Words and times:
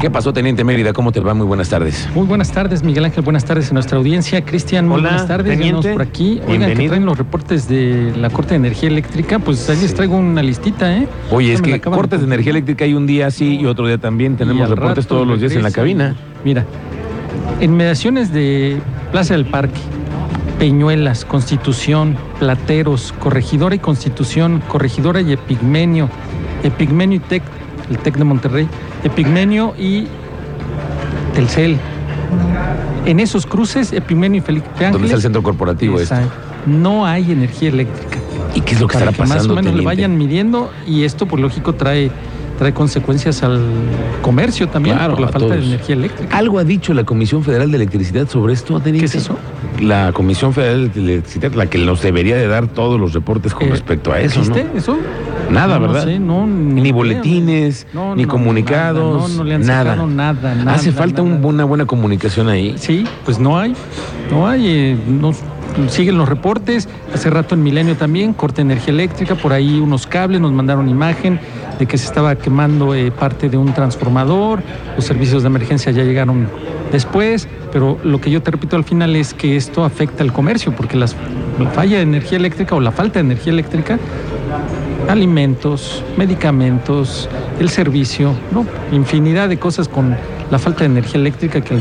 ¿Qué 0.00 0.08
pasó, 0.08 0.32
Teniente 0.32 0.64
Mérida? 0.64 0.94
¿Cómo 0.94 1.12
te 1.12 1.20
va? 1.20 1.34
Muy 1.34 1.44
buenas 1.44 1.68
tardes. 1.68 2.08
Muy 2.14 2.26
buenas 2.26 2.50
tardes, 2.50 2.82
Miguel 2.82 3.04
Ángel. 3.04 3.22
Buenas 3.22 3.44
tardes 3.44 3.70
a 3.70 3.74
nuestra 3.74 3.98
audiencia. 3.98 4.42
Cristian, 4.42 4.88
muy 4.88 4.98
Hola, 4.98 5.10
buenas 5.10 5.28
tardes. 5.28 5.58
teniente. 5.58 5.92
Por 5.92 6.00
aquí. 6.00 6.40
Oigan, 6.40 6.46
que 6.46 6.56
Bienvenido. 6.56 6.90
traen 6.92 7.04
los 7.04 7.18
reportes 7.18 7.68
de 7.68 8.14
la 8.16 8.30
Corte 8.30 8.50
de 8.50 8.56
Energía 8.56 8.88
Eléctrica. 8.88 9.38
Pues 9.38 9.68
ahí 9.68 9.78
les 9.78 9.92
traigo 9.92 10.16
una 10.16 10.42
listita, 10.42 10.96
¿eh? 10.96 11.06
Oye, 11.30 11.52
es 11.52 11.60
que 11.60 11.78
cortes 11.82 12.20
de 12.20 12.26
energía 12.26 12.50
eléctrica 12.52 12.86
hay 12.86 12.94
un 12.94 13.06
día 13.06 13.30
sí 13.30 13.58
y 13.60 13.66
otro 13.66 13.86
día 13.86 13.98
también. 13.98 14.36
Tenemos 14.38 14.70
reportes 14.70 15.04
rato 15.04 15.16
todos 15.16 15.26
los 15.26 15.38
días 15.38 15.52
en 15.52 15.62
la 15.62 15.70
cabina. 15.70 16.16
Mira, 16.46 16.64
en 17.60 17.76
mediaciones 17.76 18.32
de 18.32 18.78
Plaza 19.12 19.34
del 19.34 19.44
Parque, 19.44 19.80
Peñuelas, 20.58 21.26
Constitución, 21.26 22.16
Plateros, 22.38 23.12
Corregidora 23.18 23.74
y 23.74 23.78
Constitución, 23.78 24.62
Corregidora 24.66 25.20
y 25.20 25.32
Epigmenio, 25.32 26.08
Epigmenio 26.62 27.16
y 27.18 27.20
Tec, 27.20 27.42
el 27.90 27.98
Tec 27.98 28.16
de 28.16 28.24
Monterrey, 28.24 28.66
Epigmenio 29.04 29.74
y 29.78 30.06
Telcel. 31.34 31.76
En 33.06 33.18
esos 33.20 33.46
cruces, 33.46 33.92
Epigmenio 33.92 34.38
y 34.38 34.44
Felipe 34.44 34.66
Donde 34.68 34.84
está 34.84 34.96
el 34.96 35.02
Ángeles, 35.04 35.22
centro 35.22 35.42
corporativo 35.42 35.98
este. 35.98 36.14
Exacto. 36.14 36.34
no 36.66 37.06
hay 37.06 37.32
energía 37.32 37.70
eléctrica. 37.70 38.18
¿Y 38.54 38.60
qué 38.62 38.74
es 38.74 38.80
lo 38.80 38.88
que 38.88 38.94
Para 38.94 39.10
estará 39.10 39.16
que 39.24 39.28
más 39.28 39.38
pasando, 39.38 39.54
o 39.54 39.56
menos 39.56 39.74
le 39.74 39.84
vayan 39.84 40.18
midiendo 40.18 40.70
y 40.86 41.04
esto, 41.04 41.26
por 41.26 41.38
lógico, 41.40 41.74
trae, 41.74 42.10
trae 42.58 42.74
consecuencias 42.74 43.42
al 43.44 43.60
comercio 44.22 44.68
también 44.68 44.96
Claro, 44.96 45.12
por 45.14 45.20
la 45.22 45.28
falta 45.28 45.54
de 45.54 45.64
energía 45.64 45.94
eléctrica. 45.94 46.36
¿Algo 46.36 46.58
ha 46.58 46.64
dicho 46.64 46.92
la 46.92 47.04
Comisión 47.04 47.42
Federal 47.44 47.70
de 47.70 47.76
Electricidad 47.76 48.28
sobre 48.28 48.52
esto, 48.52 48.80
Teniente? 48.80 49.00
¿Qué 49.10 49.18
es 49.18 49.24
eso? 49.24 49.38
La 49.80 50.12
Comisión 50.12 50.52
Federal 50.52 50.92
de 50.92 51.00
Electricidad, 51.00 51.52
la 51.54 51.66
que 51.66 51.78
nos 51.78 52.02
debería 52.02 52.36
de 52.36 52.46
dar 52.48 52.66
todos 52.66 53.00
los 53.00 53.14
reportes 53.14 53.54
con 53.54 53.68
Eh, 53.68 53.70
respecto 53.70 54.12
a 54.12 54.20
eso, 54.20 54.40
¿no? 54.40 54.46
¿Existe 54.54 54.76
eso? 54.76 54.98
Nada, 55.50 55.78
No, 55.78 55.86
no 55.86 55.92
¿verdad? 55.92 56.04
sé, 56.06 56.18
no, 56.20 56.46
ni, 56.46 56.92
boletines, 56.92 57.86
No, 57.92 58.14
ni 58.14 58.22
no, 58.24 58.28
comunicados, 58.28 59.16
nada, 59.16 59.28
no, 59.28 59.36
no 59.36 59.44
le 59.44 59.54
han 59.56 59.66
nada. 59.66 59.96
nada, 60.06 60.54
nada, 60.54 60.74
Hace 60.74 60.92
falta 60.92 61.22
un- 61.22 61.44
una 61.44 61.64
buena 61.64 61.86
comunicación 61.86 62.48
ahí. 62.48 62.74
Sí, 62.78 63.04
pues 63.24 63.38
no 63.38 63.58
hay, 63.58 63.74
no 64.30 64.46
hay, 64.46 64.66
eh, 64.68 64.96
no- 65.08 65.32
siguen 65.88 66.18
los 66.18 66.28
reportes, 66.28 66.88
hace 67.14 67.30
rato 67.30 67.54
en 67.54 67.62
Milenio 67.62 67.96
también, 67.96 68.32
corte 68.32 68.56
de 68.56 68.62
energía 68.62 68.92
eléctrica, 68.92 69.34
por 69.36 69.52
ahí 69.52 69.78
unos 69.80 70.06
cables, 70.06 70.40
nos 70.40 70.52
mandaron 70.52 70.88
imagen 70.88 71.38
de 71.78 71.86
que 71.86 71.96
se 71.96 72.06
estaba 72.06 72.34
quemando 72.36 72.94
eh, 72.94 73.10
parte 73.10 73.48
de 73.48 73.56
un 73.56 73.72
transformador, 73.72 74.62
los 74.96 75.04
servicios 75.04 75.42
de 75.42 75.48
emergencia 75.48 75.90
ya 75.92 76.02
llegaron 76.04 76.48
después, 76.92 77.48
pero 77.72 77.98
lo 78.04 78.20
que 78.20 78.30
yo 78.30 78.42
te 78.42 78.50
repito 78.50 78.76
al 78.76 78.84
final 78.84 79.14
es 79.16 79.32
que 79.32 79.56
esto 79.56 79.84
afecta 79.84 80.22
al 80.24 80.32
comercio, 80.32 80.72
porque 80.76 80.96
las- 80.96 81.14
la 81.58 81.70
falla 81.70 81.96
de 81.98 82.02
energía 82.02 82.38
eléctrica 82.38 82.74
o 82.74 82.80
la 82.80 82.90
falta 82.90 83.14
de 83.20 83.26
energía 83.26 83.52
eléctrica 83.52 83.98
alimentos, 85.10 86.02
medicamentos, 86.16 87.28
el 87.58 87.68
servicio, 87.68 88.32
¿no? 88.52 88.66
Infinidad 88.92 89.48
de 89.48 89.58
cosas 89.58 89.88
con 89.88 90.16
la 90.50 90.58
falta 90.58 90.80
de 90.80 90.86
energía 90.86 91.20
eléctrica 91.20 91.60
que 91.60 91.78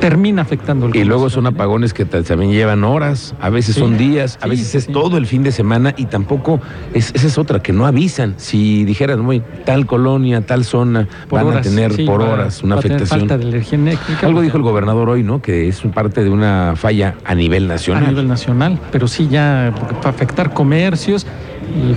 termina 0.00 0.42
afectando 0.42 0.86
el 0.86 0.94
Y 0.94 1.04
luego 1.04 1.30
son 1.30 1.46
apagones 1.46 1.92
que 1.92 2.04
ta- 2.04 2.22
también 2.22 2.52
llevan 2.52 2.84
horas, 2.84 3.34
a 3.40 3.50
veces 3.50 3.74
Sí. 3.74 3.80
son 3.80 3.96
días, 3.98 4.38
a 4.40 4.44
Sí, 4.44 4.50
veces 4.50 4.74
es 4.76 4.84
sí. 4.84 4.92
todo 4.92 5.16
el 5.16 5.26
fin 5.26 5.42
de 5.42 5.50
semana 5.50 5.94
y 5.96 6.04
tampoco, 6.06 6.60
es, 6.92 7.10
esa 7.14 7.26
es 7.26 7.38
otra, 7.38 7.60
que 7.60 7.72
no 7.72 7.86
avisan. 7.86 8.34
Si 8.36 8.84
dijeran, 8.84 9.20
muy 9.20 9.42
tal 9.64 9.86
colonia, 9.86 10.42
tal 10.42 10.64
zona, 10.64 11.08
Por 11.28 11.40
van 11.40 11.48
horas, 11.48 11.66
a 11.66 11.70
tener 11.70 12.04
por 12.06 12.20
horas 12.22 12.62
una 12.62 12.76
a 12.76 12.78
afectación. 12.78 13.20
falta 13.20 13.38
de 13.38 13.48
energía 13.48 13.78
eléctrica. 13.78 14.26
Algo 14.26 14.42
dijo 14.42 14.56
el 14.58 14.62
gobernador 14.62 15.08
hoy, 15.08 15.22
¿no? 15.24 15.42
Que 15.42 15.68
es 15.68 15.80
parte 15.92 16.22
de 16.22 16.30
una 16.30 16.74
falla 16.76 17.16
a 17.24 17.34
nivel 17.34 17.64
a 17.64 17.74
nacional. 17.74 18.08
nivel 18.08 18.28
nacional, 18.28 18.78
pero 18.92 19.08
sí 19.08 19.26
ya 19.28 19.72
porque 19.78 20.08
afectar 20.08 20.52
comercios 20.54 21.26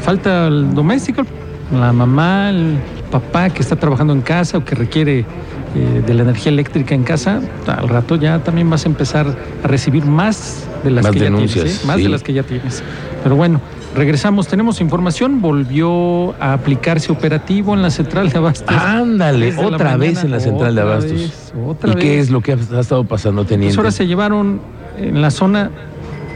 falta 0.01 0.47
el 0.47 0.73
doméstico, 0.73 1.23
la 1.72 1.91
mamá, 1.94 2.50
el 2.50 2.78
papá 3.11 3.50
que 3.50 3.61
está 3.61 3.75
trabajando 3.75 4.13
en 4.13 4.22
casa 4.22 4.57
o 4.57 4.66
que 4.66 4.75
requiere 4.75 5.19
eh, 5.19 6.03
de 6.05 6.13
la 6.13 6.23
energía 6.23 6.51
eléctrica 6.51 6.95
en 6.95 7.03
casa, 7.03 7.41
al 7.67 7.89
rato 7.89 8.16
ya 8.16 8.39
también 8.44 8.69
vas 8.69 8.85
a 8.85 8.89
empezar 8.89 9.28
a 9.63 9.67
recibir 9.67 10.05
más 10.05 10.66
de 10.83 10.91
las 10.91 11.03
Más 11.03 11.13
que 11.13 11.19
denuncias, 11.19 11.55
ya 11.55 11.61
tienes, 11.63 11.83
¿eh? 11.83 11.88
más 11.88 11.95
sí. 11.97 12.03
de 12.03 12.09
las 12.09 12.23
que 12.23 12.33
ya 12.33 12.44
tienes. 12.44 12.83
Pero 13.23 13.35
bueno, 13.35 13.61
regresamos, 13.95 14.47
tenemos 14.47 14.79
información, 14.79 15.41
volvió 15.41 16.41
a 16.41 16.53
aplicarse 16.53 17.11
operativo 17.11 17.73
en 17.73 17.81
la 17.81 17.89
central 17.89 18.29
de 18.29 18.38
Abastos. 18.38 18.75
Ándale, 18.75 19.55
otra 19.57 19.97
vez 19.97 20.23
en 20.23 20.31
la 20.31 20.39
central 20.39 20.75
de 20.75 20.81
Abastos. 20.81 21.11
vez, 21.11 21.53
otra 21.66 21.91
¿Y 21.91 21.95
qué 21.95 22.09
vez. 22.11 22.22
es 22.23 22.29
lo 22.29 22.41
que 22.41 22.53
ha, 22.53 22.57
ha 22.75 22.79
estado 22.79 23.03
pasando, 23.03 23.44
teniente? 23.45 23.75
Pues 23.75 23.78
ahora 23.78 23.91
se 23.91 24.07
llevaron 24.07 24.61
en 24.97 25.22
la 25.22 25.31
zona 25.31 25.72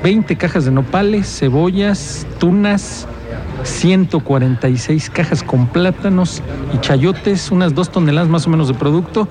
20 0.03 0.35
cajas 0.35 0.65
de 0.65 0.71
nopales, 0.71 1.27
cebollas, 1.39 2.25
tunas, 2.39 3.07
146 3.63 5.09
cajas 5.09 5.43
con 5.43 5.67
plátanos 5.67 6.41
y 6.73 6.79
chayotes, 6.79 7.51
unas 7.51 7.73
dos 7.73 7.91
toneladas 7.91 8.29
más 8.29 8.47
o 8.47 8.49
menos 8.49 8.67
de 8.67 8.73
producto. 8.73 9.27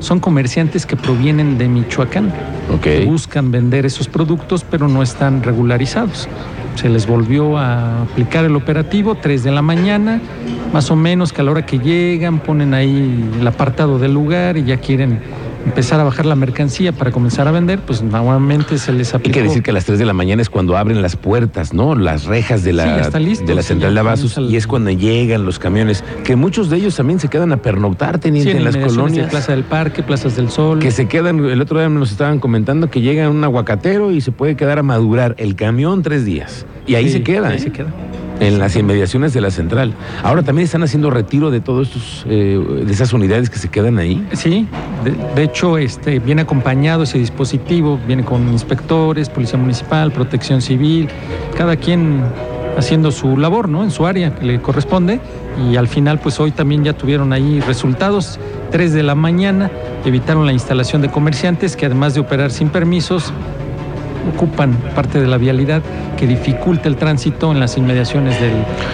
Son 0.00 0.20
comerciantes 0.20 0.84
que 0.84 0.96
provienen 0.96 1.56
de 1.56 1.68
Michoacán. 1.68 2.32
Que 2.82 3.04
Buscan 3.04 3.50
vender 3.50 3.86
esos 3.86 4.08
productos, 4.08 4.64
pero 4.68 4.88
no 4.88 5.02
están 5.02 5.42
regularizados. 5.42 6.28
Se 6.74 6.88
les 6.88 7.06
volvió 7.06 7.56
a 7.56 8.02
aplicar 8.02 8.44
el 8.44 8.56
operativo, 8.56 9.14
3 9.14 9.44
de 9.44 9.50
la 9.52 9.62
mañana, 9.62 10.20
más 10.72 10.90
o 10.90 10.96
menos 10.96 11.32
que 11.32 11.40
a 11.40 11.44
la 11.44 11.52
hora 11.52 11.64
que 11.64 11.78
llegan 11.78 12.40
ponen 12.40 12.74
ahí 12.74 13.30
el 13.38 13.46
apartado 13.46 13.98
del 13.98 14.12
lugar 14.12 14.56
y 14.56 14.64
ya 14.64 14.78
quieren 14.78 15.20
empezar 15.64 15.98
a 16.00 16.04
bajar 16.04 16.26
la 16.26 16.34
mercancía 16.36 16.92
para 16.92 17.10
comenzar 17.10 17.48
a 17.48 17.50
vender, 17.50 17.78
pues 17.80 18.02
nuevamente 18.02 18.78
se 18.78 18.92
les 18.92 19.12
Hay 19.14 19.18
aplicó. 19.18 19.34
que 19.34 19.42
decir 19.42 19.62
que 19.62 19.70
a 19.70 19.74
las 19.74 19.84
3 19.84 19.98
de 19.98 20.04
la 20.04 20.12
mañana 20.12 20.42
es 20.42 20.50
cuando 20.50 20.76
abren 20.76 21.02
las 21.02 21.16
puertas, 21.16 21.72
¿no? 21.72 21.94
Las 21.94 22.24
rejas 22.24 22.62
de 22.64 22.72
la, 22.72 23.08
listo, 23.18 23.46
de 23.46 23.54
la 23.54 23.62
central 23.62 23.94
de 23.94 24.00
el- 24.00 24.50
y 24.50 24.56
es 24.56 24.66
cuando 24.66 24.90
llegan 24.90 25.44
los 25.44 25.58
camiones, 25.58 26.04
que 26.24 26.36
muchos 26.36 26.70
de 26.70 26.76
ellos 26.76 26.96
también 26.96 27.18
se 27.18 27.28
quedan 27.28 27.52
a 27.52 27.56
pernoctar, 27.58 28.16
Sí, 28.16 28.20
teniente, 28.22 28.50
en 28.52 28.58
en 28.58 28.64
las 28.64 28.74
inmediaciones 28.74 28.96
de 28.96 29.10
colonias. 29.10 29.30
Plaza 29.30 29.52
del 29.52 29.64
Parque, 29.64 30.02
Plazas 30.02 30.36
del 30.36 30.50
Sol. 30.50 30.78
Que 30.78 30.90
se 30.90 31.06
quedan, 31.08 31.44
el 31.44 31.60
otro 31.60 31.78
día 31.78 31.88
nos 31.88 32.10
estaban 32.12 32.38
comentando 32.40 32.90
que 32.90 33.00
llega 33.00 33.28
un 33.30 33.42
aguacatero 33.44 34.10
y 34.12 34.20
se 34.20 34.32
puede 34.32 34.56
quedar 34.56 34.78
a 34.78 34.82
madurar 34.82 35.34
el 35.38 35.54
camión 35.56 36.02
tres 36.02 36.24
días. 36.24 36.66
Y 36.86 36.94
ahí 36.96 37.06
Sí, 37.06 37.12
se 37.14 37.22
queda, 37.22 37.48
ahí 37.48 37.56
¿eh? 37.56 37.60
se 37.60 37.72
queda. 37.72 37.88
En 38.40 38.58
las 38.58 38.76
inmediaciones 38.76 39.32
de 39.32 39.40
la 39.40 39.50
central. 39.50 39.94
Ahora 40.22 40.42
también 40.42 40.64
están 40.64 40.82
haciendo 40.82 41.10
retiro 41.10 41.50
de 41.50 41.60
todos 41.60 41.88
estos, 41.88 42.26
eh, 42.28 42.84
esas 42.88 43.12
unidades 43.12 43.50
que 43.50 43.58
se 43.58 43.68
quedan 43.68 43.98
ahí. 43.98 44.26
Sí, 44.32 44.66
de, 45.04 45.12
de 45.34 45.42
hecho 45.42 45.78
este, 45.78 46.18
viene 46.18 46.42
acompañado 46.42 47.04
ese 47.04 47.18
dispositivo, 47.18 47.98
viene 48.06 48.24
con 48.24 48.48
inspectores, 48.48 49.28
policía 49.28 49.58
municipal, 49.58 50.12
protección 50.12 50.60
civil, 50.60 51.08
cada 51.56 51.76
quien 51.76 52.22
haciendo 52.76 53.10
su 53.10 53.36
labor, 53.36 53.68
¿no? 53.68 53.82
En 53.82 53.90
su 53.90 54.06
área 54.06 54.34
que 54.34 54.44
le 54.44 54.60
corresponde. 54.60 55.20
Y 55.70 55.76
al 55.76 55.88
final, 55.88 56.18
pues 56.18 56.40
hoy 56.40 56.50
también 56.50 56.84
ya 56.84 56.92
tuvieron 56.94 57.32
ahí 57.32 57.60
resultados. 57.60 58.38
3 58.70 58.92
de 58.92 59.02
la 59.02 59.14
mañana 59.14 59.70
evitaron 60.04 60.46
la 60.46 60.52
instalación 60.52 61.00
de 61.02 61.10
comerciantes 61.10 61.76
que 61.76 61.86
además 61.86 62.14
de 62.14 62.20
operar 62.20 62.50
sin 62.50 62.68
permisos, 62.68 63.32
ocupan 64.34 64.72
parte 64.94 65.20
de 65.20 65.26
la 65.26 65.38
vialidad 65.38 65.82
que 66.16 66.26
dificulta 66.26 66.88
el 66.88 66.96
tránsito 66.96 67.52
en 67.52 67.60
las 67.60 67.76
inmediaciones 67.76 68.40
del 68.40 68.52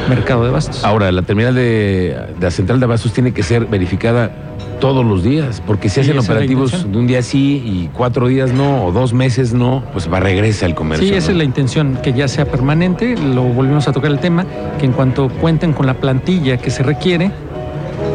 mercado 0.09 0.45
de 0.45 0.51
bastos. 0.51 0.85
Ahora, 0.85 1.11
la 1.13 1.23
terminal 1.23 1.55
de, 1.55 2.17
de 2.39 2.41
la 2.41 2.51
central 2.51 2.81
de 2.81 2.85
abastos 2.85 3.13
tiene 3.13 3.33
que 3.33 3.43
ser 3.43 3.67
verificada 3.67 4.31
todos 4.81 5.05
los 5.05 5.23
días, 5.23 5.63
porque 5.65 5.89
si 5.89 6.01
hacen 6.01 6.19
operativos 6.19 6.91
de 6.91 6.99
un 6.99 7.07
día 7.07 7.23
sí 7.23 7.63
y 7.65 7.91
cuatro 7.95 8.27
días 8.27 8.53
no, 8.53 8.87
o 8.87 8.93
dos 8.93 9.13
meses 9.13 9.53
no, 9.53 9.85
pues 9.93 10.11
va 10.11 10.19
regresa 10.19 10.67
el 10.67 10.75
comercio. 10.75 11.07
Sí, 11.07 11.15
esa 11.15 11.29
¿no? 11.29 11.33
es 11.33 11.39
la 11.39 11.45
intención, 11.45 11.99
que 12.03 12.13
ya 12.13 12.27
sea 12.27 12.47
permanente. 12.47 13.17
Lo 13.17 13.43
volvimos 13.43 13.87
a 13.87 13.93
tocar 13.93 14.11
el 14.11 14.19
tema, 14.19 14.47
que 14.79 14.87
en 14.87 14.93
cuanto 14.93 15.29
cuenten 15.29 15.73
con 15.73 15.87
la 15.87 15.95
plantilla 15.95 16.57
que 16.57 16.71
se 16.71 16.83
requiere, 16.83 17.31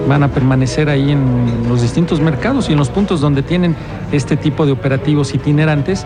van 0.08 0.24
a 0.24 0.28
permanecer 0.30 0.90
ahí 0.90 1.12
en 1.12 1.24
los 1.70 1.82
distintos 1.82 2.20
mercados 2.20 2.70
y 2.70 2.74
en 2.74 2.78
los 2.80 2.90
puntos 2.90 3.22
donde 3.22 3.42
tienen 3.42 3.76
este 4.12 4.38
tipo 4.38 4.66
de 4.66 4.72
operativos 4.72 5.34
itinerantes, 5.34 6.06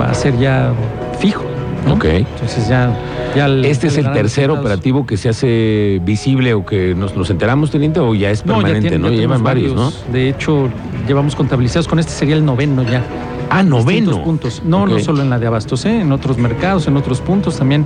va 0.00 0.10
a 0.10 0.14
ser 0.14 0.38
ya 0.38 0.72
fijo. 1.18 1.42
¿no? 1.86 1.94
Ok. 1.94 2.04
Entonces 2.04 2.68
ya... 2.68 2.96
ya 3.34 3.46
el- 3.46 3.64
Este 3.64 3.88
es 3.88 3.96
el 3.98 4.04
tercer 4.12 4.44
resultados. 4.44 4.58
operativo 4.60 5.04
que 5.04 5.16
se 5.16 5.28
hace 5.28 6.00
visible 6.04 6.54
o 6.54 6.64
que 6.64 6.94
nos, 6.94 7.16
nos 7.16 7.28
enteramos, 7.30 7.72
teniente, 7.72 7.98
o 7.98 8.14
ya 8.14 8.30
es 8.30 8.46
No, 8.46 8.52
ya 8.54 8.58
permanente, 8.58 8.88
tienen- 8.90 9.02
¿no? 9.02 9.10
ya 9.10 9.16
Llevan 9.20 9.42
varios, 9.42 9.74
¿no? 9.74 9.92
De 10.12 10.28
hecho, 10.28 10.68
llevamos 11.08 11.34
contabilizados 11.34 11.88
con 11.88 11.98
este 11.98 12.12
sería 12.12 12.36
el 12.36 12.44
noveno 12.44 12.84
ya. 12.84 13.02
Ah, 13.50 13.62
noveno. 13.64 14.22
puntos. 14.22 14.62
No, 14.64 14.84
Ok. 14.84 14.90
no 14.90 14.98
solo 15.00 15.22
en 15.22 15.28
la 15.30 15.38
de 15.40 15.46
Abastos, 15.48 15.84
¿eh? 15.84 16.00
en 16.00 16.12
otros 16.12 16.38
mercados, 16.38 16.86
en 16.86 16.96
otros 16.96 17.20
puntos 17.20 17.58
también 17.58 17.84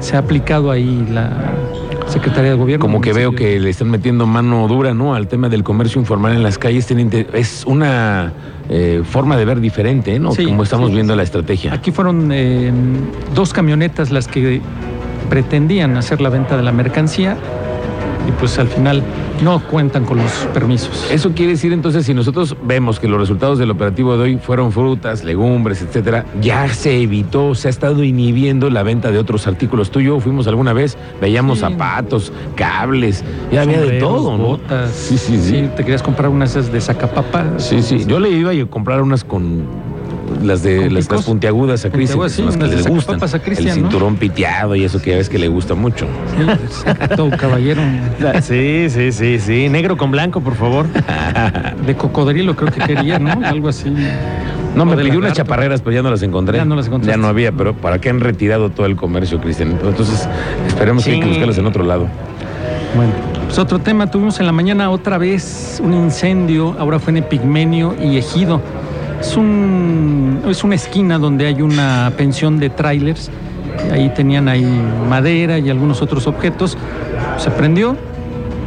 se 0.00 0.14
ha 0.14 0.18
aplicado 0.20 0.70
ahí 0.70 1.06
la 1.10 1.30
Secretaría 2.08 2.50
de 2.50 2.56
Gobierno. 2.56 2.84
Como 2.84 3.00
que 3.00 3.12
veo 3.12 3.32
que 3.32 3.60
le 3.60 3.70
están 3.70 3.90
metiendo 3.90 4.26
mano 4.26 4.66
dura, 4.68 4.94
¿no? 4.94 5.14
Al 5.14 5.28
tema 5.28 5.48
del 5.48 5.62
comercio 5.62 6.00
informal 6.00 6.34
en 6.34 6.42
las 6.42 6.58
calles. 6.58 6.90
Es 7.34 7.64
una 7.66 8.32
eh, 8.68 9.02
forma 9.04 9.36
de 9.36 9.44
ver 9.44 9.60
diferente, 9.60 10.18
¿no? 10.18 10.32
Sí, 10.32 10.44
Como 10.44 10.62
estamos 10.62 10.88
sí, 10.88 10.94
viendo 10.94 11.14
la 11.16 11.22
estrategia. 11.22 11.72
Aquí 11.72 11.90
fueron 11.90 12.30
eh, 12.32 12.72
dos 13.34 13.52
camionetas 13.52 14.10
las 14.10 14.26
que 14.28 14.60
pretendían 15.28 15.96
hacer 15.96 16.20
la 16.20 16.30
venta 16.30 16.56
de 16.56 16.62
la 16.62 16.72
mercancía. 16.72 17.36
Y 18.28 18.32
pues 18.32 18.58
al 18.58 18.68
final 18.68 19.02
no 19.42 19.60
cuentan 19.60 20.04
con 20.04 20.18
los 20.18 20.30
permisos. 20.52 21.08
Eso 21.10 21.32
quiere 21.32 21.52
decir 21.52 21.72
entonces, 21.72 22.04
si 22.06 22.12
nosotros 22.14 22.56
vemos 22.62 23.00
que 23.00 23.08
los 23.08 23.18
resultados 23.18 23.58
del 23.58 23.70
operativo 23.70 24.16
de 24.16 24.22
hoy 24.24 24.36
fueron 24.36 24.70
frutas, 24.70 25.24
legumbres, 25.24 25.80
etcétera, 25.82 26.26
ya 26.40 26.68
se 26.68 27.00
evitó, 27.02 27.54
se 27.54 27.68
ha 27.68 27.70
estado 27.70 28.04
inhibiendo 28.04 28.68
la 28.70 28.82
venta 28.82 29.10
de 29.10 29.18
otros 29.18 29.46
artículos. 29.46 29.90
Tú 29.90 30.00
y 30.00 30.04
yo 30.04 30.20
fuimos 30.20 30.46
alguna 30.46 30.72
vez, 30.72 30.96
veíamos 31.20 31.58
Sí. 31.58 31.64
zapatos, 31.64 32.32
cables, 32.54 33.24
ya 33.50 33.62
había 33.62 33.80
de 33.80 33.98
todo, 33.98 34.36
¿no? 34.36 34.44
botas. 34.44 34.90
Sí, 34.92 35.16
sí, 35.18 35.38
sí. 35.40 35.68
Te 35.76 35.82
querías 35.82 36.02
comprar 36.02 36.28
unas 36.28 36.70
de 36.70 36.80
sacapapa. 36.80 37.44
Sí, 37.58 37.82
sí. 37.82 38.04
Yo 38.06 38.18
le 38.20 38.30
iba 38.30 38.50
a 38.50 38.66
comprar 38.66 39.02
unas 39.02 39.24
con 39.24 39.62
las 40.42 40.62
de 40.62 40.84
¿Con 40.86 40.94
las, 40.94 41.24
puntiagudas 41.24 41.84
a 41.84 41.90
Cristian, 41.90 42.16
son 42.30 42.46
las 42.46 42.54
sí, 42.54 42.58
que 42.58 42.76
les 42.76 42.86
gustan. 42.88 43.16
a 43.22 43.38
Cristian, 43.38 43.68
El 43.76 43.82
¿no? 43.82 43.88
cinturón 43.90 44.16
piteado 44.16 44.74
y 44.76 44.84
eso 44.84 45.00
que 45.00 45.10
ya 45.10 45.16
ves 45.16 45.28
que 45.28 45.38
le 45.38 45.48
gusta 45.48 45.74
mucho. 45.74 46.06
Sí, 46.36 46.42
exacto, 46.64 47.30
caballero. 47.38 47.82
Sí, 48.42 48.86
sí, 48.90 49.12
sí, 49.12 49.38
sí. 49.38 49.68
Negro 49.68 49.96
con 49.96 50.10
blanco, 50.10 50.40
por 50.40 50.54
favor. 50.54 50.86
De 51.86 51.94
cocodrilo 51.96 52.54
creo 52.56 52.70
que 52.72 52.80
quería, 52.80 53.18
¿no? 53.18 53.30
Algo 53.46 53.68
así. 53.68 53.92
No, 54.74 54.82
O 54.82 54.86
me 54.86 54.96
pidió 54.96 55.18
unas 55.18 55.32
chaparreras, 55.32 55.80
pero 55.80 55.94
ya 55.96 56.02
no 56.02 56.10
las 56.10 56.22
encontré. 56.22 56.58
Ya 56.58 56.64
no 56.64 56.76
las 56.76 56.86
encontraste. 56.86 57.16
Ya 57.18 57.20
no 57.20 57.28
había, 57.28 57.52
pero 57.52 57.74
¿para 57.74 58.00
qué 58.00 58.10
han 58.10 58.20
retirado 58.20 58.70
todo 58.70 58.86
el 58.86 58.96
comercio, 58.96 59.40
Cristian? 59.40 59.78
Entonces, 59.82 60.28
esperemos 60.66 61.04
que 61.04 61.12
hay 61.12 61.18
que 61.18 61.24
Sí. 61.24 61.28
buscarlas 61.30 61.58
en 61.58 61.66
otro 61.66 61.84
lado. 61.84 62.06
Bueno, 62.94 63.12
pues 63.46 63.58
otro 63.58 63.78
tema, 63.78 64.10
tuvimos 64.10 64.38
en 64.40 64.46
la 64.46 64.52
mañana 64.52 64.90
otra 64.90 65.18
vez 65.18 65.80
un 65.82 65.92
incendio, 65.94 66.74
ahora 66.78 66.98
fue 66.98 67.10
en 67.10 67.18
Epigmenio 67.18 67.94
y 68.02 68.16
Ejido. 68.18 68.60
Es, 69.20 69.36
un, 69.36 70.42
es 70.48 70.62
una 70.64 70.74
esquina 70.74 71.18
donde 71.18 71.46
hay 71.46 71.60
una 71.60 72.12
pensión 72.16 72.58
de 72.58 72.70
trailers, 72.70 73.30
ahí 73.92 74.10
tenían 74.14 74.48
ahí 74.48 74.64
madera 75.08 75.58
y 75.58 75.70
algunos 75.70 76.02
otros 76.02 76.26
objetos. 76.26 76.76
Se 77.36 77.50
prendió, 77.50 77.96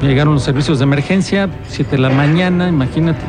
llegaron 0.01 0.33
los 0.33 0.43
servicios 0.43 0.79
de 0.79 0.83
emergencia, 0.83 1.49
7 1.67 1.91
de 1.91 1.97
la 1.97 2.09
mañana, 2.09 2.67
imagínate. 2.67 3.21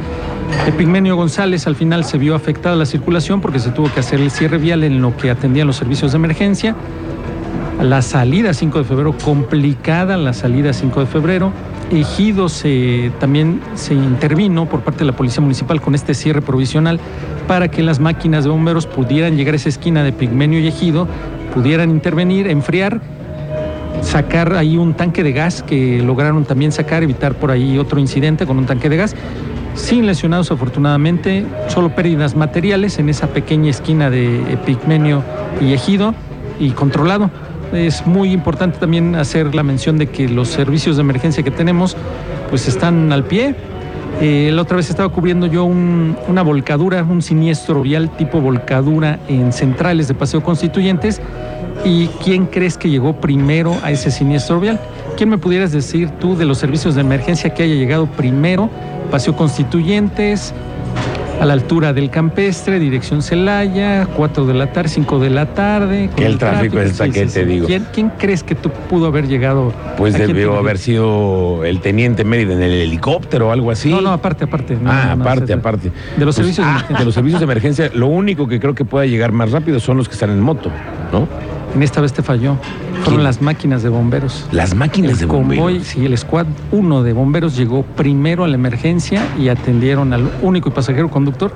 Epigmenio 0.66 1.16
González 1.16 1.66
al 1.66 1.76
final 1.76 2.04
se 2.04 2.18
vio 2.18 2.34
afectada 2.34 2.76
la 2.76 2.86
circulación 2.86 3.40
porque 3.40 3.58
se 3.58 3.70
tuvo 3.70 3.92
que 3.92 4.00
hacer 4.00 4.20
el 4.20 4.30
cierre 4.30 4.58
vial 4.58 4.84
en 4.84 5.00
lo 5.00 5.16
que 5.16 5.30
atendían 5.30 5.66
los 5.66 5.76
servicios 5.76 6.12
de 6.12 6.16
emergencia. 6.16 6.76
La 7.80 8.02
salida 8.02 8.54
5 8.54 8.78
de 8.78 8.84
febrero, 8.84 9.16
complicada 9.24 10.16
la 10.16 10.32
salida 10.32 10.72
5 10.72 11.00
de 11.00 11.06
febrero. 11.06 11.52
Ejido 12.00 12.48
se, 12.48 13.12
también 13.20 13.60
se 13.74 13.94
intervino 13.94 14.66
por 14.66 14.80
parte 14.80 15.00
de 15.00 15.04
la 15.06 15.12
Policía 15.12 15.42
Municipal 15.42 15.80
con 15.80 15.94
este 15.94 16.14
cierre 16.14 16.40
provisional 16.40 16.98
para 17.46 17.68
que 17.68 17.82
las 17.82 18.00
máquinas 18.00 18.44
de 18.44 18.50
bomberos 18.50 18.86
pudieran 18.86 19.36
llegar 19.36 19.54
a 19.54 19.56
esa 19.56 19.68
esquina 19.68 20.02
de 20.02 20.12
Pigmenio 20.12 20.60
y 20.60 20.68
Ejido, 20.68 21.06
pudieran 21.54 21.90
intervenir, 21.90 22.48
enfriar, 22.48 23.00
sacar 24.00 24.54
ahí 24.54 24.76
un 24.76 24.94
tanque 24.94 25.22
de 25.22 25.32
gas 25.32 25.62
que 25.62 26.02
lograron 26.02 26.44
también 26.44 26.72
sacar, 26.72 27.02
evitar 27.02 27.34
por 27.34 27.50
ahí 27.50 27.78
otro 27.78 28.00
incidente 28.00 28.46
con 28.46 28.58
un 28.58 28.66
tanque 28.66 28.88
de 28.88 28.96
gas. 28.96 29.14
Sin 29.74 30.06
lesionados 30.06 30.50
afortunadamente, 30.50 31.46
solo 31.68 31.94
pérdidas 31.94 32.36
materiales 32.36 32.98
en 32.98 33.08
esa 33.08 33.28
pequeña 33.28 33.70
esquina 33.70 34.10
de 34.10 34.58
Pigmenio 34.66 35.22
y 35.60 35.72
Ejido 35.72 36.14
y 36.58 36.70
controlado. 36.70 37.30
Es 37.72 38.06
muy 38.06 38.32
importante 38.32 38.78
también 38.78 39.14
hacer 39.16 39.54
la 39.54 39.62
mención 39.62 39.96
de 39.98 40.06
que 40.08 40.28
los 40.28 40.48
servicios 40.48 40.96
de 40.96 41.02
emergencia 41.02 41.42
que 41.42 41.50
tenemos 41.50 41.96
pues 42.50 42.68
están 42.68 43.12
al 43.12 43.24
pie. 43.24 43.54
Eh, 44.20 44.50
la 44.52 44.62
otra 44.62 44.76
vez 44.76 44.90
estaba 44.90 45.08
cubriendo 45.08 45.46
yo 45.46 45.64
un- 45.64 46.16
una 46.28 46.42
volcadura, 46.42 47.02
un 47.02 47.22
siniestro 47.22 47.80
vial 47.82 48.10
tipo 48.10 48.40
volcadura 48.40 49.18
en 49.26 49.52
centrales 49.52 50.06
de 50.06 50.14
Paseo 50.14 50.42
Constituyentes. 50.42 51.20
¿Y 51.84 52.08
quién 52.22 52.46
crees 52.46 52.76
que 52.76 52.90
llegó 52.90 53.14
primero 53.16 53.74
a 53.82 53.90
ese 53.90 54.10
siniestro 54.10 54.60
vial? 54.60 54.78
¿Quién 55.16 55.30
me 55.30 55.38
pudieras 55.38 55.72
decir 55.72 56.10
tú 56.20 56.36
de 56.36 56.44
los 56.44 56.58
servicios 56.58 56.94
de 56.94 57.00
emergencia 57.00 57.54
que 57.54 57.62
haya 57.62 57.74
llegado 57.74 58.06
primero? 58.06 58.68
Paseo 59.10 59.34
Constituyentes, 59.34 60.54
a 61.42 61.44
la 61.44 61.54
altura 61.54 61.92
del 61.92 62.08
campestre, 62.08 62.78
dirección 62.78 63.20
Celaya, 63.20 64.06
4 64.06 64.46
de 64.46 64.54
la 64.54 64.72
tarde, 64.72 64.88
5 64.90 65.18
de 65.18 65.30
la 65.30 65.46
tarde. 65.46 66.08
Que 66.14 66.24
el 66.24 66.38
tráfico 66.38 66.78
está 66.78 67.08
que 67.08 67.26
te 67.26 67.44
digo. 67.44 67.66
¿Quién, 67.66 67.84
quién 67.92 68.10
crees 68.10 68.44
que 68.44 68.54
tú 68.54 68.70
pudo 68.88 69.08
haber 69.08 69.26
llegado? 69.26 69.72
Pues 69.96 70.14
¿A 70.14 70.18
quién 70.18 70.28
debió 70.28 70.56
haber 70.56 70.78
sido 70.78 71.64
el 71.64 71.80
teniente 71.80 72.22
Mérida 72.24 72.52
en 72.52 72.62
el 72.62 72.70
helicóptero 72.70 73.48
o 73.48 73.50
algo 73.50 73.72
así. 73.72 73.90
No, 73.90 74.00
no, 74.00 74.12
aparte, 74.12 74.44
aparte. 74.44 74.76
No, 74.80 74.88
ah, 74.88 75.14
no, 75.16 75.22
aparte, 75.24 75.52
aparte. 75.52 75.90
De 76.16 76.24
los 76.24 76.36
Pues, 76.36 76.54
servicios 76.54 76.64
de 76.64 76.72
ah, 76.72 76.76
emergencia. 76.76 76.98
de 76.98 77.04
los 77.04 77.14
servicios 77.14 77.40
de 77.40 77.44
emergencia, 77.44 77.90
lo 77.92 78.06
único 78.06 78.46
que 78.46 78.60
creo 78.60 78.76
que 78.76 78.84
pueda 78.84 79.06
llegar 79.06 79.32
más 79.32 79.50
rápido 79.50 79.80
son 79.80 79.96
los 79.96 80.08
que 80.08 80.14
están 80.14 80.30
en 80.30 80.40
moto, 80.40 80.70
¿no? 81.10 81.26
En 81.74 81.82
esta 81.82 82.00
vez 82.00 82.12
te 82.12 82.22
falló. 82.22 82.56
Fueron 82.90 83.04
¿Quién? 83.04 83.24
las 83.24 83.40
máquinas 83.40 83.82
de 83.82 83.88
bomberos. 83.88 84.46
Las 84.52 84.74
máquinas 84.74 85.18
de 85.18 85.24
el 85.24 85.28
convoy, 85.30 85.56
bomberos. 85.56 85.86
sí, 85.86 86.04
el 86.04 86.16
squad 86.18 86.46
1 86.70 87.02
de 87.02 87.12
bomberos 87.12 87.56
llegó 87.56 87.82
primero 87.82 88.44
a 88.44 88.48
la 88.48 88.54
emergencia 88.54 89.22
y 89.38 89.48
atendieron 89.48 90.12
al 90.12 90.30
único 90.42 90.68
y 90.68 90.72
pasajero 90.72 91.10
conductor. 91.10 91.52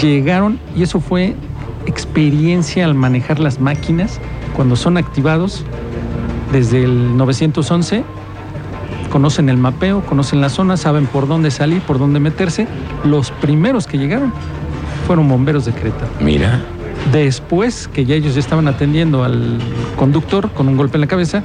Llegaron 0.00 0.58
y 0.74 0.82
eso 0.82 1.00
fue 1.00 1.34
experiencia 1.86 2.86
al 2.86 2.94
manejar 2.94 3.38
las 3.38 3.60
máquinas 3.60 4.18
cuando 4.56 4.76
son 4.76 4.96
activados 4.96 5.64
desde 6.52 6.84
el 6.84 7.16
911. 7.16 8.02
Conocen 9.10 9.48
el 9.48 9.58
mapeo, 9.58 10.00
conocen 10.06 10.40
la 10.40 10.48
zona, 10.48 10.76
saben 10.76 11.06
por 11.06 11.28
dónde 11.28 11.50
salir, 11.50 11.80
por 11.82 11.98
dónde 11.98 12.18
meterse. 12.18 12.66
Los 13.04 13.30
primeros 13.30 13.86
que 13.86 13.98
llegaron 13.98 14.32
fueron 15.06 15.28
bomberos 15.28 15.66
de 15.66 15.72
Creta. 15.72 16.06
Mira, 16.20 16.62
Después 17.12 17.88
que 17.88 18.04
ya 18.04 18.14
ellos 18.14 18.34
ya 18.34 18.40
estaban 18.40 18.66
atendiendo 18.68 19.24
al 19.24 19.58
conductor 19.96 20.50
con 20.50 20.68
un 20.68 20.76
golpe 20.76 20.96
en 20.96 21.02
la 21.02 21.06
cabeza, 21.06 21.42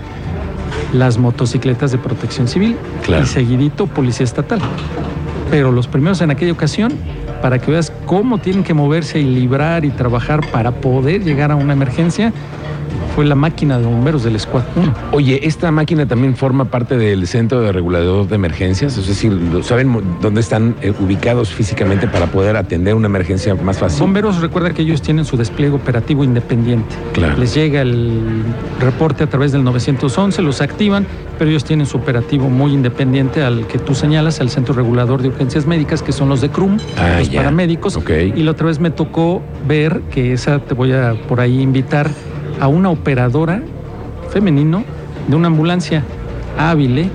las 0.94 1.18
motocicletas 1.18 1.92
de 1.92 1.98
protección 1.98 2.48
civil 2.48 2.76
Claro. 3.04 3.24
y 3.24 3.28
seguidito 3.28 3.86
policía 3.88 4.24
estatal. 4.24 4.60
Pero 5.52 5.72
los 5.72 5.88
primeros 5.88 6.22
en 6.22 6.32
aquella 6.32 6.52
ocasión, 6.52 6.94
para 7.42 7.60
que 7.60 7.72
veas 7.72 7.92
cómo 8.06 8.38
tienen 8.38 8.64
que 8.64 8.74
moverse 8.74 9.20
y 9.20 9.24
librar 9.26 9.86
y 9.86 9.90
trabajar 9.90 10.42
para 10.52 10.72
poder 10.72 11.24
llegar 11.24 11.52
a 11.52 11.56
una 11.56 11.74
emergencia, 11.74 12.34
fue 13.20 13.26
la 13.26 13.36
máquina 13.36 13.78
de 13.78 13.86
bomberos 13.86 14.24
del 14.24 14.40
Squad 14.40 14.64
1. 14.78 14.94
Oye, 15.12 15.42
esta 15.44 15.72
máquina 15.72 16.06
también 16.06 16.38
forma 16.38 16.64
parte 16.64 16.98
del 16.98 17.28
centro 17.28 17.60
de 17.60 17.74
regulador 17.74 18.30
de 18.30 18.36
emergencias, 18.36 18.98
es 18.98 19.08
decir, 19.08 19.38
¿saben 19.62 19.94
dónde 20.22 20.40
están 20.40 20.78
eh, 20.82 20.94
ubicados 20.98 21.50
físicamente 21.50 22.08
para 22.08 22.28
poder 22.28 22.56
atender 22.56 22.96
una 22.96 23.08
emergencia 23.08 23.54
más 23.56 23.78
fácil? 23.78 24.00
Bomberos 24.00 24.40
recuerda 24.40 24.72
que 24.72 24.84
ellos 24.84 25.02
tienen 25.02 25.26
su 25.26 25.36
despliegue 25.36 25.76
operativo 25.76 26.24
independiente. 26.24 26.96
Claro. 27.12 27.38
Les 27.38 27.54
llega 27.54 27.82
el 27.82 28.22
reporte 28.80 29.26
a 29.26 29.28
través 29.28 29.52
del 29.52 29.66
911, 29.66 30.42
los 30.42 30.62
activan, 30.62 31.06
pero 31.38 31.50
ellos 31.50 31.66
tienen 31.66 31.88
su 31.88 31.98
operativo 31.98 32.48
muy 32.50 32.72
independiente 32.72 33.44
al 33.44 33.68
que 33.68 33.80
tú 33.80 33.96
señalas, 33.96 34.40
al 34.40 34.50
Centro 34.50 34.74
Regulador 34.74 35.22
de 35.22 35.28
Urgencias 35.28 35.66
Médicas, 35.66 36.02
que 36.02 36.14
son 36.14 36.30
los 36.30 36.40
de 36.40 36.52
CRUM, 36.52 36.78
Ah, 36.98 37.18
los 37.20 37.28
paramédicos. 37.28 37.98
Ok. 37.98 38.12
Y 38.34 38.44
la 38.44 38.52
otra 38.52 38.68
vez 38.68 38.80
me 38.80 38.92
tocó 38.92 39.42
ver 39.68 40.04
que 40.10 40.32
esa 40.32 40.60
te 40.60 40.74
voy 40.74 40.94
a 40.94 41.16
por 41.28 41.42
ahí 41.42 41.60
invitar 41.62 42.10
a 42.60 42.68
una 42.68 42.90
operadora 42.90 43.62
femenino 44.30 44.84
de 45.28 45.36
una 45.36 45.48
ambulancia 45.48 46.04
hábil, 46.58 47.10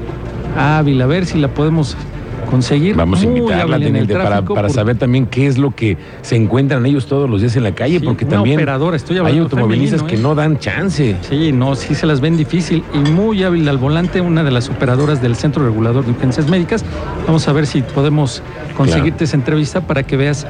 hábil, 0.57 1.03
a 1.03 1.07
ver 1.07 1.27
si 1.27 1.39
la 1.39 1.49
podemos 1.49 1.97
conseguir. 2.45 2.95
Vamos 2.95 3.23
a 3.23 3.25
invitarla, 3.25 3.77
en 3.77 3.97
el 3.97 4.07
para, 4.07 4.43
para 4.43 4.69
saber 4.69 4.97
también 4.97 5.27
qué 5.27 5.47
es 5.47 5.59
lo 5.59 5.73
que 5.73 5.97
se 6.23 6.37
encuentran 6.37 6.87
ellos 6.87 7.07
todos 7.07 7.29
los 7.29 7.41
días 7.41 7.57
en 7.57 7.65
la 7.65 7.75
calle, 7.75 7.99
Sí, 7.99 8.05
porque 8.05 8.25
también 8.25 8.57
operadora, 8.57 8.97
estoy 8.97 9.19
hay 9.19 9.39
automovilistas 9.39 10.01
femenino, 10.01 10.07
que 10.07 10.17
¿eh? 10.17 10.23
no 10.23 10.35
dan 10.35 10.59
chance. 10.59 11.17
Sí, 11.29 11.53
no, 11.53 11.75
sí 11.75 11.95
se 11.95 12.07
las 12.07 12.21
ven 12.21 12.37
difícil 12.37 12.85
y 12.95 12.99
muy 13.11 13.43
hábil 13.43 13.69
al 13.69 13.79
volante, 13.79 14.21
una 14.21 14.45
de 14.45 14.51
las 14.51 14.69
operadoras 14.69 15.21
del 15.21 15.37
Centro 15.37 15.65
Regulador 15.65 16.05
de 16.05 16.13
Urgencias 16.13 16.49
Médicas. 16.49 16.85
Vamos 17.27 17.49
a 17.49 17.53
ver 17.53 17.67
si 17.67 17.83
podemos 17.83 18.43
conseguirte 18.77 19.25
esa 19.25 19.37
entrevista 19.37 19.81
para 19.81 20.03
que 20.03 20.17
veas 20.17 20.47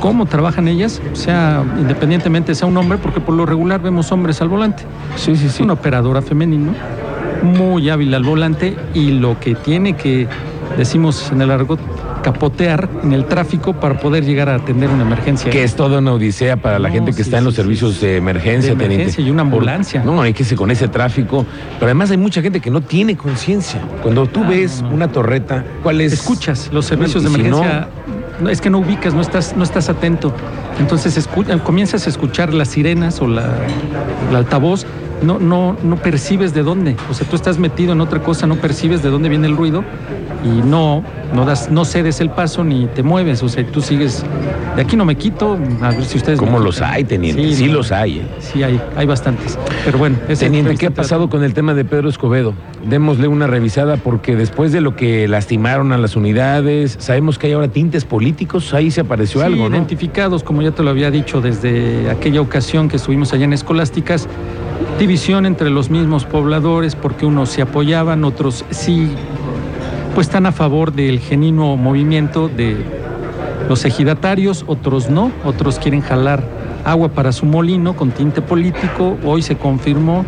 cómo 0.00 0.26
trabajan 0.26 0.68
ellas, 0.68 1.00
sea 1.12 1.62
independientemente 1.78 2.54
sea 2.54 2.66
un 2.68 2.76
hombre, 2.76 2.98
porque 2.98 3.20
por 3.20 3.34
lo 3.34 3.46
regular 3.46 3.80
vemos 3.80 4.10
hombres 4.12 4.40
al 4.42 4.48
volante. 4.48 4.82
Sí, 5.16 5.36
sí, 5.36 5.46
Es 5.46 5.60
una 5.60 5.74
operadora 5.74 6.22
femenina, 6.22 6.72
muy 7.42 7.88
hábil 7.90 8.14
al 8.14 8.24
volante 8.24 8.76
y 8.94 9.10
lo 9.12 9.38
que 9.40 9.54
tiene 9.54 9.94
que, 9.96 10.26
decimos 10.78 11.30
en 11.32 11.42
el 11.42 11.50
argot, 11.50 11.78
capotear 12.22 12.88
en 13.02 13.12
el 13.12 13.26
tráfico 13.26 13.74
para 13.74 13.98
poder 14.00 14.24
llegar 14.24 14.48
a 14.48 14.54
atender 14.54 14.88
una 14.88 15.02
emergencia. 15.02 15.50
Que 15.50 15.62
es 15.62 15.74
toda 15.76 15.98
una 15.98 16.12
odisea 16.14 16.56
para 16.56 16.78
la 16.78 16.88
No, 16.88 16.94
gente 16.94 17.10
que 17.10 17.16
sí, 17.16 17.22
está 17.22 17.36
en 17.38 17.44
los 17.44 17.54
sí, 17.54 17.60
servicios 17.60 17.94
sí. 17.96 18.06
de 18.06 18.16
emergencia, 18.16 18.70
De 18.70 18.76
teniente. 18.76 18.94
emergencia 18.94 19.24
y 19.26 19.30
una 19.30 19.42
ambulancia. 19.42 20.02
no, 20.02 20.22
hay 20.22 20.32
que 20.32 20.42
se 20.42 20.56
con 20.56 20.70
ese 20.70 20.88
tráfico. 20.88 21.44
Pero 21.74 21.84
además 21.86 22.10
hay 22.10 22.16
mucha 22.16 22.40
gente 22.40 22.60
que 22.60 22.70
no 22.70 22.80
tiene 22.80 23.14
conciencia. 23.14 23.80
Cuando 24.02 24.26
tú 24.26 24.40
Ah, 24.42 24.48
ves 24.48 24.80
no, 24.80 24.88
no. 24.88 24.94
una 24.94 25.08
torreta, 25.08 25.64
¿cuál 25.82 26.00
es? 26.00 26.14
escuchas 26.14 26.70
los 26.72 26.86
servicios 26.86 27.22
de 27.24 27.28
si 27.28 27.34
emergencia. 27.34 27.88
Es 28.50 28.60
que 28.60 28.70
no 28.70 28.78
ubicas, 28.78 29.14
no 29.14 29.20
estás, 29.20 29.56
no 29.56 29.64
estás 29.64 29.88
atento. 29.88 30.32
Entonces 30.80 31.16
escu- 31.18 31.62
comienzas 31.62 32.06
a 32.06 32.10
escuchar 32.10 32.52
las 32.52 32.68
sirenas 32.68 33.20
o 33.20 33.26
la, 33.28 33.46
el 34.30 34.36
altavoz 34.36 34.84
no, 35.22 35.38
no, 35.38 35.76
no 35.82 35.96
percibes 35.96 36.52
de 36.52 36.62
dónde. 36.62 36.96
O 37.10 37.14
sea, 37.14 37.26
tú 37.26 37.36
estás 37.36 37.58
metido 37.58 37.92
en 37.92 38.00
otra 38.00 38.20
cosa, 38.22 38.46
no 38.46 38.56
percibes 38.56 39.02
de 39.02 39.10
dónde 39.10 39.28
viene 39.28 39.46
el 39.46 39.56
ruido 39.56 39.84
y 40.44 40.48
no, 40.66 41.02
no, 41.32 41.44
das, 41.46 41.70
no 41.70 41.84
cedes 41.84 42.20
el 42.20 42.28
paso 42.30 42.62
ni 42.64 42.86
te 42.86 43.02
mueves. 43.02 43.42
O 43.42 43.48
sea, 43.48 43.64
tú 43.64 43.80
sigues, 43.80 44.22
de 44.76 44.82
aquí 44.82 44.96
no 44.96 45.04
me 45.06 45.14
quito, 45.14 45.56
a 45.80 45.90
ver 45.90 46.04
si 46.04 46.18
ustedes... 46.18 46.38
¿Cómo 46.38 46.58
me 46.58 46.64
los 46.64 46.82
hay, 46.82 47.04
teniente? 47.04 47.54
Sí, 47.54 47.68
no, 47.68 47.74
los 47.74 47.92
hay. 47.92 48.18
¿eh? 48.18 48.22
Sí, 48.40 48.62
hay, 48.62 48.78
hay 48.96 49.06
bastantes. 49.06 49.56
Pero 49.84 49.96
bueno, 49.98 50.16
Teniente, 50.38 50.76
¿qué 50.76 50.86
ha 50.86 50.90
pasado 50.90 51.30
con 51.30 51.42
el 51.44 51.54
tema 51.54 51.72
de 51.72 51.84
Pedro 51.86 52.08
Escobedo? 52.10 52.52
Démosle 52.86 53.28
una 53.28 53.46
revisada 53.46 53.96
porque 53.96 54.36
después 54.36 54.72
de 54.72 54.82
lo 54.82 54.94
que 54.96 55.26
lastimaron 55.28 55.92
a 55.92 55.96
las 55.98 56.16
unidades, 56.16 56.96
sabemos 57.00 57.38
que 57.38 57.46
hay 57.46 57.52
ahora 57.54 57.68
tintes 57.68 58.04
políticos, 58.04 58.74
ahí 58.74 58.90
se 58.90 59.00
apareció 59.00 59.40
Sí, 59.40 59.46
algo, 59.46 59.70
¿no? 59.70 59.76
identificados, 59.76 60.42
como 60.42 60.60
ya 60.64 60.72
te 60.72 60.82
lo 60.82 60.90
había 60.90 61.10
dicho 61.10 61.40
desde 61.40 62.10
aquella 62.10 62.40
ocasión 62.40 62.88
que 62.88 62.96
estuvimos 62.96 63.32
allá 63.32 63.44
en 63.44 63.52
Escolásticas, 63.52 64.26
división 64.98 65.44
entre 65.44 65.68
los 65.68 65.90
mismos 65.90 66.24
pobladores, 66.24 66.96
porque 66.96 67.26
unos 67.26 67.50
se 67.50 67.62
apoyaban, 67.62 68.24
otros 68.24 68.64
sí, 68.70 69.10
pues 70.14 70.26
están 70.28 70.46
a 70.46 70.52
favor 70.52 70.92
del 70.92 71.20
genuino 71.20 71.76
movimiento 71.76 72.48
de 72.48 72.76
los 73.68 73.84
ejidatarios, 73.84 74.64
otros 74.66 75.10
no, 75.10 75.30
otros 75.44 75.78
quieren 75.78 76.00
jalar 76.00 76.42
agua 76.84 77.08
para 77.08 77.32
su 77.32 77.44
molino 77.44 77.94
con 77.94 78.10
tinte 78.10 78.40
político. 78.40 79.18
Hoy 79.24 79.42
se 79.42 79.56
confirmó, 79.56 80.24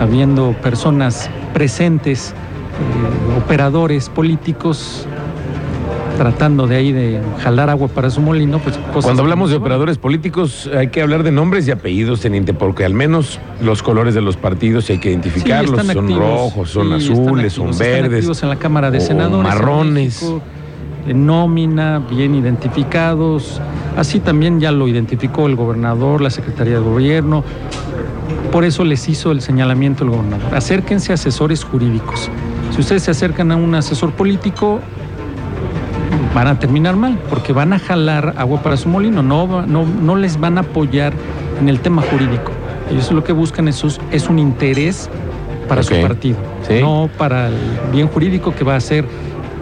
habiendo 0.00 0.52
personas 0.62 1.28
presentes, 1.52 2.30
eh, 2.30 3.38
operadores 3.38 4.08
políticos, 4.08 5.06
tratando 6.18 6.66
de 6.66 6.76
ahí 6.76 6.92
de 6.92 7.20
jalar 7.42 7.70
agua 7.70 7.88
para 7.88 8.10
su 8.10 8.20
molino, 8.20 8.58
pues 8.58 8.78
Cuando 9.02 9.22
hablamos 9.22 9.50
de 9.50 9.56
operadores 9.56 9.96
políticos 9.98 10.68
hay 10.76 10.88
que 10.88 11.00
hablar 11.00 11.22
de 11.22 11.30
nombres 11.30 11.66
y 11.68 11.70
apellidos, 11.70 12.20
teniente, 12.20 12.52
porque 12.52 12.84
al 12.84 12.92
menos 12.92 13.38
los 13.62 13.82
colores 13.82 14.14
de 14.14 14.20
los 14.20 14.36
partidos 14.36 14.90
hay 14.90 14.98
que 14.98 15.10
identificarlos. 15.10 15.80
son 15.86 15.90
activos, 15.90 16.18
rojos, 16.18 16.70
son 16.70 17.00
sí, 17.00 17.12
azules, 17.12 17.52
son 17.52 17.68
activos, 17.68 17.80
están 17.80 18.10
verdes. 18.10 18.42
en 18.42 18.48
la 18.48 18.56
Cámara 18.56 18.90
de 18.90 19.00
Senadores. 19.00 19.52
en 19.52 19.58
marrones. 19.58 20.22
México, 20.22 20.42
en 21.06 21.24
nómina, 21.24 22.00
bien 22.10 22.34
identificados. 22.34 23.60
Así 23.96 24.18
también 24.18 24.60
ya 24.60 24.72
lo 24.72 24.88
identificó 24.88 25.46
el 25.46 25.54
gobernador, 25.54 26.20
la 26.20 26.30
Secretaría 26.30 26.74
de 26.74 26.80
Gobierno. 26.80 27.44
Por 28.50 28.64
eso 28.64 28.84
les 28.84 29.08
hizo 29.08 29.30
el 29.30 29.40
señalamiento 29.40 30.04
el 30.04 30.10
gobernador. 30.10 30.54
Acérquense 30.54 31.12
a 31.12 31.14
asesores 31.14 31.62
jurídicos. 31.62 32.28
Si 32.74 32.80
ustedes 32.80 33.04
se 33.04 33.12
acercan 33.12 33.52
a 33.52 33.56
un 33.56 33.74
asesor 33.74 34.12
político, 34.12 34.80
van 36.34 36.46
a 36.46 36.58
terminar 36.58 36.96
mal, 36.96 37.18
porque 37.28 37.52
van 37.52 37.72
a 37.72 37.78
jalar 37.78 38.34
agua 38.36 38.62
para 38.62 38.76
su 38.76 38.88
molino, 38.88 39.22
no, 39.22 39.66
no, 39.66 39.84
no 39.86 40.16
les 40.16 40.38
van 40.38 40.58
a 40.58 40.62
apoyar 40.62 41.12
en 41.60 41.68
el 41.68 41.80
tema 41.80 42.02
jurídico. 42.02 42.52
Ellos 42.90 43.10
lo 43.12 43.24
que 43.24 43.32
buscan 43.32 43.68
es, 43.68 43.84
es 44.10 44.28
un 44.28 44.38
interés 44.38 45.10
para 45.68 45.82
su 45.82 46.00
partido, 46.00 46.36
Sí. 46.66 46.80
no 46.80 47.10
para 47.18 47.48
el 47.48 47.54
bien 47.92 48.08
jurídico 48.08 48.54
que 48.54 48.64
va 48.64 48.76
a 48.76 48.80
ser 48.80 49.04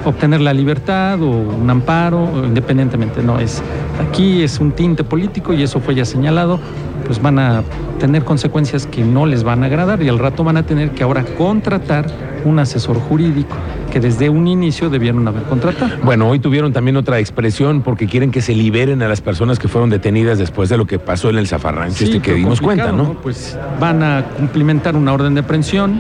obtener 0.05 0.41
la 0.41 0.55
libertad 0.55 1.21
o 1.21 1.31
un 1.31 1.69
amparo, 1.69 2.29
independientemente. 2.45 3.23
No, 3.23 3.41
es 3.41 3.61
aquí 4.09 4.43
es 4.43 4.61
un 4.61 4.71
tinte 4.71 5.03
político 5.03 5.53
y 5.53 5.63
eso 5.65 5.81
fue 5.81 5.97
ya 5.97 6.05
señalado, 6.05 6.61
pues 7.07 7.21
van 7.21 7.41
a 7.41 7.63
tener 7.99 8.25
consecuencias 8.25 8.87
que 8.87 9.05
no 9.05 9.27
les 9.27 9.43
van 9.43 9.65
a 9.65 9.67
agradar 9.67 10.01
y 10.03 10.09
al 10.09 10.21
rato 10.21 10.45
van 10.45 10.59
a 10.59 10.63
tener 10.65 10.91
que 10.93 11.03
ahora 11.03 11.25
contratar 11.37 12.07
un 12.45 12.59
asesor 12.61 12.99
jurídico 13.01 13.57
que 13.97 14.01
desde 14.01 14.29
un 14.29 14.47
inicio 14.47 14.91
debieron 14.91 15.27
haber 15.27 15.45
contratado. 15.45 15.91
Bueno, 16.05 16.29
hoy 16.29 16.39
tuvieron 16.39 16.71
también 16.71 16.99
otra 16.99 17.19
expresión 17.19 17.81
porque 17.81 18.07
quieren 18.07 18.31
que 18.31 18.43
se 18.43 18.55
liberen 18.55 19.01
a 19.03 19.09
las 19.09 19.23
personas 19.23 19.59
que 19.59 19.69
fueron 19.69 19.89
detenidas 19.89 20.37
después 20.39 20.69
de 20.69 20.77
lo 20.77 20.87
que 20.87 20.99
pasó 20.99 21.31
en 21.31 21.39
el 21.39 21.47
zafarrancho 21.49 22.05
este 22.05 22.21
que 22.21 22.35
dimos 22.35 22.61
cuenta, 22.61 22.93
¿no? 22.93 23.15
Pues 23.15 23.59
van 23.81 24.03
a 24.03 24.23
cumplimentar 24.37 24.97
una 24.97 25.15
orden 25.15 25.33
de 25.33 25.41
aprehensión, 25.41 25.99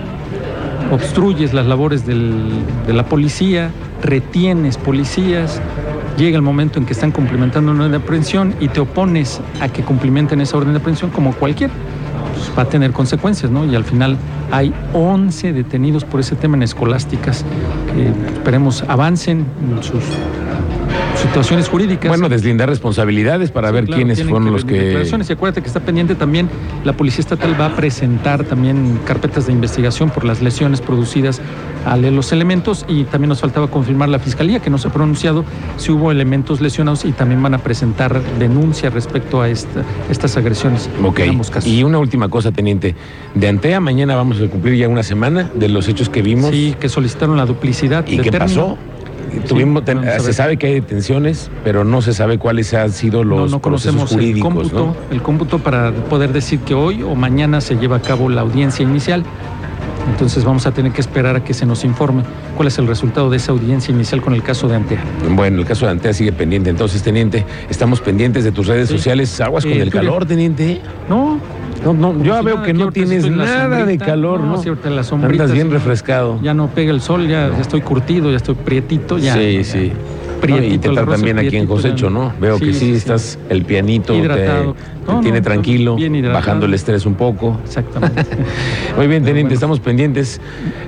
obstruyes 0.92 1.54
las 1.54 1.64
labores 1.64 2.04
del- 2.06 2.50
de 2.86 2.92
la 2.92 3.06
policía, 3.06 3.70
retienes 4.02 4.76
policías, 4.76 5.62
llega 6.18 6.36
el 6.36 6.42
momento 6.42 6.78
en 6.78 6.84
que 6.84 6.92
están 6.92 7.12
cumplimentando 7.12 7.70
una 7.72 7.80
orden 7.84 7.92
de 7.92 7.96
aprehensión 8.04 8.54
y 8.60 8.68
te 8.68 8.80
opones 8.80 9.40
a 9.62 9.70
que 9.70 9.82
cumplimenten 9.84 10.42
esa 10.42 10.58
orden 10.58 10.72
de 10.74 10.80
aprehensión 10.80 11.10
como 11.10 11.32
cualquier. 11.32 11.70
Pues 12.36 12.50
va 12.56 12.62
a 12.62 12.68
tener 12.68 12.92
consecuencias, 12.92 13.50
¿no? 13.50 13.64
Y 13.64 13.74
al 13.74 13.84
final 13.84 14.16
hay 14.52 14.72
11 14.92 15.52
detenidos 15.52 16.04
por 16.04 16.20
ese 16.20 16.36
tema 16.36 16.56
en 16.56 16.62
escolásticas 16.62 17.44
que 17.94 18.08
esperemos 18.34 18.84
avancen 18.88 19.46
en 19.70 19.82
sus 19.82 20.02
situaciones 21.16 21.68
jurídicas. 21.68 22.08
Bueno, 22.08 22.28
deslindar 22.28 22.68
responsabilidades 22.68 23.50
para 23.50 23.68
Sí, 23.68 23.74
ver 23.74 23.84
claro, 23.86 23.96
quiénes 23.96 24.22
fueron 24.22 24.44
que 24.44 24.50
los 24.50 24.64
que... 24.64 24.74
declaraciones. 24.74 25.30
Y 25.30 25.32
acuérdate 25.32 25.62
que 25.62 25.68
está 25.68 25.80
pendiente 25.80 26.14
también, 26.14 26.48
la 26.84 26.92
Policía 26.92 27.20
Estatal 27.20 27.58
va 27.58 27.66
a 27.66 27.76
presentar 27.76 28.44
también 28.44 29.00
carpetas 29.06 29.46
de 29.46 29.52
investigación 29.52 30.10
por 30.10 30.24
las 30.24 30.42
lesiones 30.42 30.80
producidas 30.80 31.40
a 31.86 31.96
los 31.96 32.32
elementos 32.32 32.84
y 32.88 33.04
también 33.04 33.28
nos 33.28 33.40
faltaba 33.40 33.68
confirmar 33.68 34.08
la 34.08 34.18
Fiscalía, 34.18 34.60
que 34.60 34.68
no 34.70 34.76
se 34.78 34.88
ha 34.88 34.92
pronunciado 34.92 35.44
si 35.76 35.92
hubo 35.92 36.10
elementos 36.10 36.60
lesionados 36.60 37.04
y 37.04 37.12
también 37.12 37.42
van 37.42 37.54
a 37.54 37.58
presentar 37.58 38.20
denuncia 38.38 38.90
respecto 38.90 39.40
a 39.40 39.48
esta- 39.48 39.84
estas 40.10 40.36
agresiones. 40.36 40.90
Ok. 41.02 41.20
Y 41.64 41.82
una 41.84 41.98
última 41.98 42.28
cosa, 42.28 42.50
teniente. 42.52 42.94
De 43.34 43.48
Antea 43.48 43.80
mañana 43.80 44.16
vamos 44.16 44.40
a 44.40 44.46
cumplir 44.48 44.76
ya 44.76 44.88
una 44.88 45.02
semana 45.02 45.48
de 45.54 45.68
los 45.68 45.86
hechos 45.88 46.08
que 46.08 46.22
vimos. 46.22 46.50
Sí, 46.50 46.74
que 46.78 46.88
solicitaron 46.88 47.36
la 47.36 47.46
duplicidad. 47.46 48.04
¿Y 48.06 48.16
de 48.16 48.22
qué 48.24 48.30
término. 48.30 48.46
pasó? 48.66 48.78
Tuvimos, 49.48 49.82
se 50.20 50.32
sabe 50.32 50.56
que 50.56 50.66
hay 50.68 50.74
detenciones, 50.74 51.50
pero 51.62 51.84
no 51.84 52.00
se 52.00 52.14
sabe 52.14 52.38
cuáles 52.38 52.72
han 52.74 52.90
sido 52.90 53.22
los 53.22 53.38
no, 53.50 53.56
no 53.56 53.58
procesos 53.60 53.94
conocemos 53.94 54.12
el 54.12 54.16
jurídicos. 54.18 54.54
cómputo, 54.54 54.76
¿no? 54.86 54.96
el 55.14 55.20
cómputo 55.22 55.58
para 55.58 55.92
poder 55.92 56.32
decir 56.32 56.60
que 56.60 56.74
hoy 56.74 57.02
o 57.02 57.14
mañana 57.14 57.60
se 57.60 57.76
lleva 57.76 57.96
a 57.96 58.02
cabo 58.02 58.28
la 58.28 58.40
audiencia 58.42 58.82
inicial. 58.82 59.24
Entonces 60.10 60.44
vamos 60.44 60.66
a 60.66 60.72
tener 60.72 60.92
que 60.92 61.00
esperar 61.00 61.36
a 61.36 61.44
que 61.44 61.52
se 61.54 61.66
nos 61.66 61.84
informe 61.84 62.22
cuál 62.56 62.68
es 62.68 62.78
el 62.78 62.86
resultado 62.86 63.28
de 63.30 63.36
esa 63.36 63.52
audiencia 63.52 63.92
inicial 63.92 64.20
con 64.22 64.34
el 64.34 64.42
caso 64.42 64.68
de 64.68 64.76
Antea. 64.76 65.02
Bueno, 65.30 65.58
el 65.60 65.66
caso 65.66 65.86
de 65.86 65.92
Antea 65.92 66.12
sigue 66.12 66.32
pendiente. 66.32 66.70
Entonces, 66.70 67.02
teniente, 67.02 67.44
estamos 67.68 68.00
pendientes 68.00 68.44
de 68.44 68.52
tus 68.52 68.66
redes 68.66 68.88
Sí. 68.88 68.96
sociales. 68.96 69.40
Aguas 69.40 69.64
con 69.64 69.72
Eh, 69.74 69.80
el 69.82 69.90
ya- 69.90 70.00
calor, 70.00 70.24
teniente. 70.26 70.80
No, 71.08 71.38
No, 71.84 71.92
no, 71.92 72.20
yo 72.24 72.38
si 72.38 72.44
veo 72.44 72.62
que 72.62 72.72
no 72.72 72.90
tienes 72.90 73.30
nada 73.30 73.84
de 73.84 73.98
calor, 73.98 74.40
¿no? 74.40 74.46
No, 74.46 74.54
ahorita 74.56 74.88
en 74.88 74.96
la 74.96 75.04
sombrita, 75.04 75.44
Andas 75.44 75.52
bien 75.54 75.70
refrescado. 75.70 76.40
ya 76.42 76.52
no 76.54 76.68
pega 76.68 76.90
el 76.90 77.00
sol, 77.00 77.28
ya, 77.28 77.50
ya 77.50 77.60
estoy 77.60 77.80
curtido, 77.82 78.30
ya 78.30 78.38
estoy 78.38 78.54
prietito, 78.56 79.18
ya. 79.18 79.34
sí, 79.34 79.62
sí. 79.62 79.92
Prietito, 80.40 80.68
No, 80.68 80.74
y 80.74 80.78
te 80.78 80.88
tratan 80.90 81.22
bien 81.22 81.38
aquí 81.38 81.56
en 81.56 81.66
Cosecho. 81.66 82.10
¿no? 82.10 82.32
Veo 82.40 82.58
que 82.58 82.66
Sí, 82.66 82.72
sí, 82.74 82.78
sí, 82.78 82.86
sí. 82.86 82.92
estás 82.96 83.38
el 83.48 83.64
pianito, 83.64 84.12
te- 84.12 84.18
Hidratado. 84.20 84.74
te, 84.74 85.12
No, 85.12 85.20
tiene 85.20 85.38
no, 85.38 85.44
tranquilo, 85.44 85.96
bien 85.96 86.14
hidratado. 86.14 86.34
bajando 86.40 86.66
el 86.66 86.74
estrés 86.74 87.06
un 87.06 87.14
poco. 87.14 87.58
Exactamente. 87.64 88.24
Muy 88.96 89.06
bien, 89.06 89.22
teniente, 89.24 89.42
bueno. 89.42 89.54
estamos 89.54 89.80
pendientes. 89.80 90.40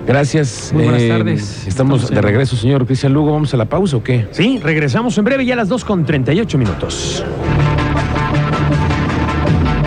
Gracias. 0.07 0.71
Muy 0.75 0.85
buenas 0.85 1.03
Eh, 1.03 1.09
tardes. 1.09 1.67
Estamos 1.67 2.01
Estamos 2.03 2.11
de 2.11 2.21
regreso, 2.23 2.57
señor 2.57 2.87
Cristian 2.87 3.13
Lugo. 3.13 3.33
¿Vamos 3.33 3.53
a 3.55 3.57
la 3.57 3.65
pausa 3.67 3.97
o 3.97 4.03
qué? 4.03 4.27
Sí, 4.33 4.61
regresamos 4.63 5.17
en 5.19 5.25
breve 5.25 5.45
ya 5.47 5.55
a 5.55 5.57
las 5.57 5.69
2 5.69 5.85
con 5.85 6.05
38 6.05 6.59
minutos. 6.59 7.25